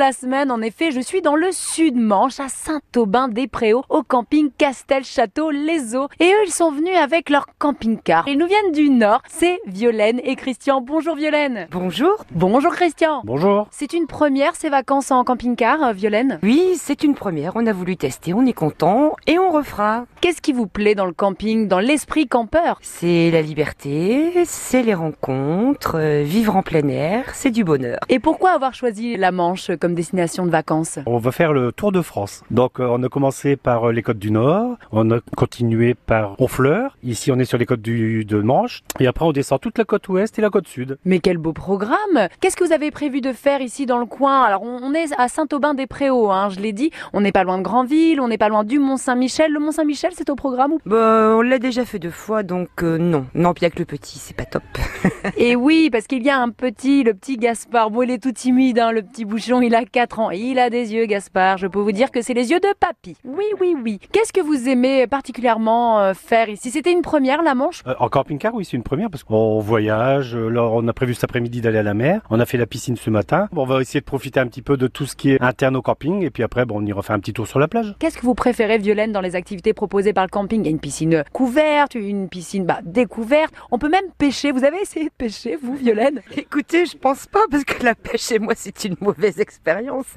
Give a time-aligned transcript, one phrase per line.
[0.00, 0.50] la semaine.
[0.50, 6.08] En effet, je suis dans le sud-Manche, à Saint-Aubin-des-Préaux, au camping Castel-Château-Les Eaux.
[6.18, 8.26] Et eux, ils sont venus avec leur camping-car.
[8.26, 9.20] Ils nous viennent du nord.
[9.28, 10.80] C'est Violaine et Christian.
[10.80, 11.68] Bonjour Violaine.
[11.70, 12.24] Bonjour.
[12.32, 13.20] Bonjour Christian.
[13.24, 13.68] Bonjour.
[13.70, 16.38] C'est une première ces vacances en camping-car, euh, Violaine?
[16.42, 17.52] Oui, c'est une première.
[17.54, 20.06] On a voulu tester, on est content et on refera.
[20.22, 22.78] Qu'est-ce qui vous plaît dans le camping, dans l'esprit campeur?
[22.80, 27.98] C'est la liberté, c'est les rencontres, euh, vivre en plein air, c'est du bonheur.
[28.08, 31.92] Et pourquoi avoir choisi la Manche comme destination de vacances On va faire le tour
[31.92, 32.42] de France.
[32.50, 36.34] Donc euh, on a commencé par euh, les côtes du Nord, on a continué par
[36.40, 36.96] Honfleur.
[37.02, 38.82] Ici on est sur les côtes du, de Manche.
[38.98, 40.98] Et après on descend toute la côte ouest et la côte sud.
[41.04, 44.42] Mais quel beau programme Qu'est-ce que vous avez prévu de faire ici dans le coin?
[44.42, 46.90] Alors on est à Saint-Aubin-des-Préaux, hein, je l'ai dit.
[47.12, 49.52] On n'est pas loin de Grandville, on n'est pas loin du Mont-Saint-Michel.
[49.52, 50.80] Le Mont-Saint-Michel c'est au programme ou?
[50.86, 53.26] Bah, on l'a déjà fait deux fois, donc euh, non.
[53.34, 54.62] Non, puis avec le petit, c'est pas top.
[55.36, 57.90] Et oui, parce qu'il y a un petit, le petit Gaspard.
[57.90, 60.30] Bon, il est tout timide, hein, le petit bouchon, il a 4 ans.
[60.30, 61.58] Et il a des yeux, Gaspard.
[61.58, 63.16] Je peux vous dire que c'est les yeux de papy.
[63.24, 63.98] Oui, oui, oui.
[64.12, 66.70] Qu'est-ce que vous aimez particulièrement euh, faire ici?
[66.70, 67.82] C'était une première, la Manche?
[67.86, 70.34] Euh, en camping-car, oui, c'est une première parce qu'on voyage.
[70.36, 72.22] Euh, Là, on a prévu cet après-midi d'aller à la mer.
[72.30, 73.48] On a fait la piscine ce matin.
[73.52, 75.76] Bon, on va essayer de profiter un petit peu de tout ce qui est interne
[75.76, 76.24] au camping.
[76.24, 77.94] Et puis après, bon, on ira faire un petit tour sur la plage.
[78.00, 80.60] Qu'est-ce que vous préférez, Violaine, dans les activités proposées par le camping?
[80.62, 83.54] Il y a une piscine couverte, une piscine bah, découverte.
[83.70, 84.50] On peut même pêcher.
[84.50, 86.20] Vous avez essayé de pêcher, vous, Violaine?
[86.36, 89.59] Écoutez, je pense pas, parce que la pêche chez moi, c'est une mauvaise expérience.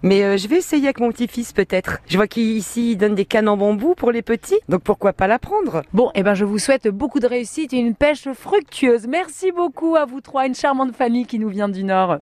[0.03, 1.99] Mais euh, je vais essayer avec mon petit-fils, peut-être.
[2.08, 5.27] Je vois qu'ici, il donne des cannes en bambou pour les petits, donc pourquoi pas
[5.27, 5.83] la prendre?
[5.94, 9.08] Bon, eh ben, je vous souhaite beaucoup de réussite et une pêche fructueuse.
[9.08, 12.11] Merci beaucoup à vous trois, une charmante famille qui nous vient du Nord.